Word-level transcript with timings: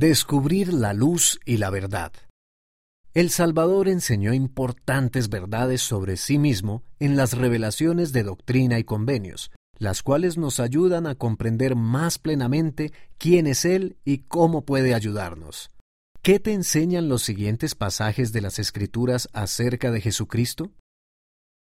Descubrir 0.00 0.72
la 0.72 0.92
luz 0.92 1.40
y 1.44 1.56
la 1.56 1.70
verdad. 1.70 2.12
El 3.14 3.30
Salvador 3.30 3.88
enseñó 3.88 4.32
importantes 4.32 5.28
verdades 5.28 5.82
sobre 5.82 6.16
sí 6.16 6.38
mismo 6.38 6.84
en 7.00 7.16
las 7.16 7.36
revelaciones 7.36 8.12
de 8.12 8.22
doctrina 8.22 8.78
y 8.78 8.84
convenios, 8.84 9.50
las 9.76 10.04
cuales 10.04 10.38
nos 10.38 10.60
ayudan 10.60 11.08
a 11.08 11.16
comprender 11.16 11.74
más 11.74 12.20
plenamente 12.20 12.92
quién 13.18 13.48
es 13.48 13.64
Él 13.64 13.96
y 14.04 14.18
cómo 14.18 14.64
puede 14.64 14.94
ayudarnos. 14.94 15.72
¿Qué 16.22 16.38
te 16.38 16.52
enseñan 16.52 17.08
los 17.08 17.22
siguientes 17.22 17.74
pasajes 17.74 18.32
de 18.32 18.40
las 18.40 18.60
Escrituras 18.60 19.28
acerca 19.32 19.90
de 19.90 20.00
Jesucristo? 20.00 20.70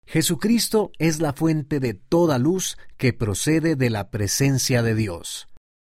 Jesucristo 0.05 0.93
es 0.99 1.21
la 1.21 1.33
fuente 1.33 1.81
de 1.81 1.95
toda 1.95 2.37
luz 2.37 2.77
que 2.99 3.15
procede 3.15 3.77
de 3.77 3.89
la 3.89 4.11
presencia 4.11 4.83
de 4.83 4.95
Dios. 4.95 5.49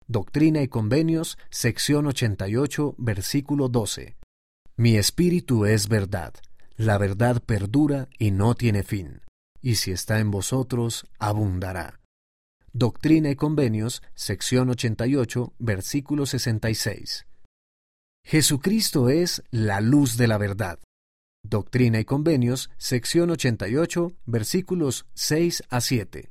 Doctrina 0.09 0.63
y 0.63 0.69
Convenios, 0.69 1.39
sección 1.51 2.07
88, 2.07 2.95
versículo 2.99 3.69
12. 3.69 4.17
Mi 4.77 4.97
espíritu 4.97 5.65
es 5.65 5.89
verdad, 5.89 6.35
la 6.77 6.99
verdad 6.99 7.43
perdura 7.43 8.09
y 8.19 8.31
no 8.31 8.55
tiene 8.55 8.83
fin, 8.83 9.21
y 9.61 9.77
si 9.77 9.93
está 9.93 10.19
en 10.19 10.31
vosotros, 10.31 11.07
abundará. 11.19 12.01
Doctrina 12.73 13.31
y 13.31 13.37
Convenios, 13.37 14.03
sección 14.15 14.71
88, 14.71 15.53
versículo 15.59 16.27
66. 16.27 17.27
Jesucristo 18.25 19.09
es 19.09 19.43
la 19.51 19.81
luz 19.81 20.17
de 20.17 20.27
la 20.27 20.39
verdad. 20.39 20.79
Doctrina 21.45 22.01
y 22.01 22.05
Convenios, 22.05 22.71
sección 22.79 23.31
88, 23.31 24.13
versículos 24.25 25.07
6 25.15 25.65
a 25.69 25.81
7. 25.81 26.31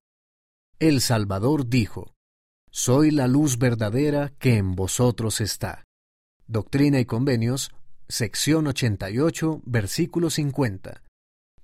El 0.79 1.01
Salvador 1.01 1.67
dijo, 1.67 2.13
soy 2.71 3.11
la 3.11 3.27
luz 3.27 3.57
verdadera 3.57 4.31
que 4.39 4.55
en 4.55 4.75
vosotros 4.75 5.41
está. 5.41 5.83
Doctrina 6.47 6.99
y 6.99 7.05
Convenios, 7.05 7.71
sección 8.07 8.65
88, 8.65 9.61
versículo 9.65 10.29
50. 10.29 11.03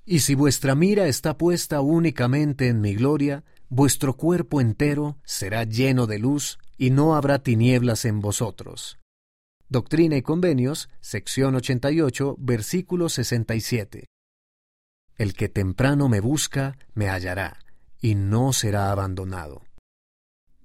Y 0.05 0.19
si 0.19 0.35
vuestra 0.35 0.75
mira 0.75 1.07
está 1.07 1.37
puesta 1.37 1.81
únicamente 1.81 2.67
en 2.67 2.81
mi 2.81 2.93
gloria, 2.93 3.45
vuestro 3.69 4.15
cuerpo 4.15 4.59
entero 4.59 5.17
será 5.23 5.63
lleno 5.63 6.07
de 6.07 6.19
luz 6.19 6.59
y 6.77 6.89
no 6.89 7.15
habrá 7.15 7.39
tinieblas 7.39 8.05
en 8.05 8.19
vosotros. 8.19 8.99
Doctrina 9.69 10.17
y 10.17 10.21
Convenios, 10.21 10.89
sección 11.01 11.55
88, 11.55 12.35
versículo 12.37 13.09
67. 13.09 14.05
El 15.17 15.33
que 15.33 15.49
temprano 15.49 16.09
me 16.09 16.19
busca, 16.19 16.77
me 16.93 17.09
hallará, 17.09 17.59
y 17.99 18.15
no 18.15 18.53
será 18.53 18.91
abandonado. 18.91 19.66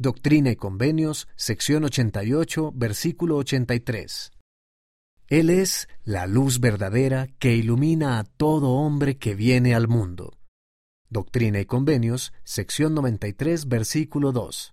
Doctrina 0.02 0.50
y 0.50 0.56
Convenios, 0.56 1.28
sección 1.36 1.84
88, 1.84 2.72
versículo 2.74 3.36
83. 3.36 4.32
Él 5.28 5.48
es 5.48 5.88
la 6.02 6.26
luz 6.26 6.58
verdadera 6.58 7.28
que 7.38 7.54
ilumina 7.54 8.18
a 8.18 8.24
todo 8.24 8.70
hombre 8.70 9.16
que 9.16 9.36
viene 9.36 9.76
al 9.76 9.86
mundo. 9.86 10.36
Doctrina 11.08 11.60
y 11.60 11.66
Convenios, 11.66 12.32
sección 12.42 12.94
93, 12.94 13.68
versículo 13.68 14.32
2. 14.32 14.72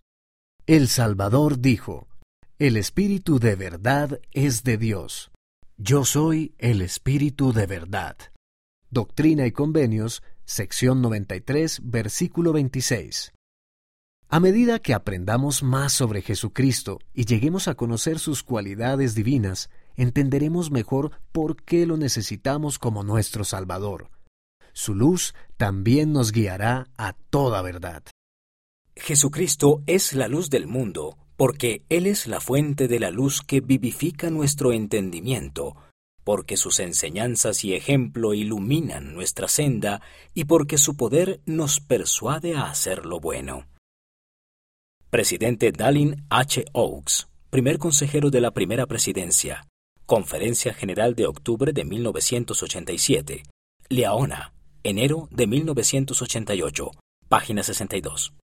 El 0.66 0.88
Salvador 0.88 1.59
dijo, 1.59 2.08
El 2.58 2.75
Espíritu 2.75 3.38
de 3.38 3.55
verdad 3.55 4.19
es 4.31 4.64
de 4.64 4.80
Dios. 4.80 5.30
Yo 5.77 6.05
soy 6.05 6.55
el 6.58 6.81
Espíritu 6.81 7.53
de 7.53 7.67
verdad. 7.67 8.17
Doctrina 8.89 9.45
y 9.45 9.52
Convenios, 9.52 10.23
sección 10.45 11.03
93, 11.03 11.81
versículo 11.83 12.52
26. 12.52 13.31
A 14.31 14.39
medida 14.39 14.77
que 14.77 14.94
aprendamos 14.94 15.63
más 15.63 15.91
sobre 15.91 16.22
Jesucristo 16.22 16.99
y 17.16 17.25
lleguemos 17.25 17.67
a 17.67 17.73
conocer 17.73 18.19
sus 18.19 18.44
cualidades 18.44 19.16
divinas, 19.16 19.71
entenderemos 19.95 20.69
mejor 20.69 21.13
por 21.31 21.63
qué 21.63 21.88
lo 21.88 21.97
necesitamos 21.97 22.77
como 22.77 23.03
nuestro 23.03 23.44
Salvador. 23.44 24.11
Su 24.71 24.94
luz 24.94 25.33
también 25.58 26.13
nos 26.13 26.31
guiará 26.31 26.91
a 26.95 27.14
toda 27.14 27.64
verdad. 27.64 28.04
Jesucristo 28.95 29.81
es 29.87 30.14
la 30.14 30.27
luz 30.27 30.52
del 30.52 30.67
mundo, 30.67 31.17
porque 31.36 31.83
Él 31.89 32.05
es 32.05 32.27
la 32.27 32.39
fuente 32.39 32.87
de 32.87 32.99
la 32.99 33.09
luz 33.09 33.42
que 33.42 33.61
vivifica 33.61 34.30
nuestro 34.30 34.73
entendimiento, 34.73 35.75
porque 36.23 36.55
sus 36.55 36.80
enseñanzas 36.80 37.64
y 37.65 37.73
ejemplo 37.73 38.36
iluminan 38.36 39.11
nuestra 39.15 39.48
senda 39.48 40.04
y 40.36 40.43
porque 40.43 40.77
su 40.77 40.95
poder 40.95 41.42
nos 41.48 41.80
persuade 41.80 42.55
a 42.55 42.70
hacer 42.70 43.08
lo 43.08 43.20
bueno. 43.20 43.65
Presidente 45.09 45.71
Dallin 45.71 46.23
H. 46.30 46.65
Oaks, 46.71 47.30
primer 47.49 47.80
consejero 47.80 48.30
de 48.30 48.42
la 48.42 48.52
primera 48.52 48.86
presidencia. 48.86 49.65
Conferencia 50.05 50.71
General 50.71 51.15
de 51.15 51.25
octubre 51.25 51.73
de 51.73 51.83
1987. 51.83 53.42
Leona, 53.89 54.53
enero 54.83 55.27
de 55.31 55.48
1988. 55.48 56.92
Página 57.27 57.64
62. 57.64 58.33